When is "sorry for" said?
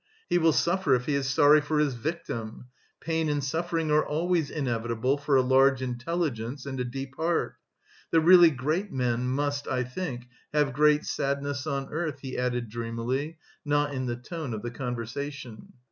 1.29-1.77